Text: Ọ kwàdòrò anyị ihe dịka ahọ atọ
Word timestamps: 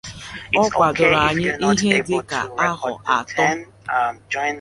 Ọ 0.61 0.63
kwàdòrò 0.75 1.19
anyị 1.29 1.49
ihe 1.83 1.97
dịka 2.07 2.39
ahọ 2.67 2.91
atọ 3.15 3.45